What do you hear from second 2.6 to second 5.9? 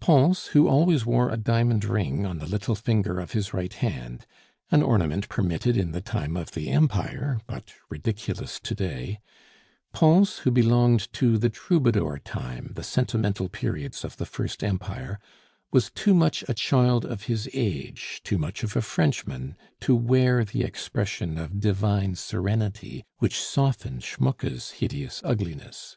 finger of his right hand, an ornament permitted